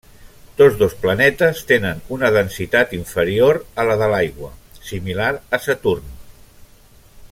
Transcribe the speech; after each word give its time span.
Tots 0.59 0.77
dos 0.77 0.93
planetes 1.03 1.61
tenen 1.71 2.01
una 2.17 2.31
densitat 2.37 2.97
inferior 2.99 3.61
a 3.83 3.87
la 3.91 4.01
de 4.03 4.11
l'aigua, 4.15 4.53
similar 4.91 5.33
a 5.59 5.65
Saturn. 5.67 6.13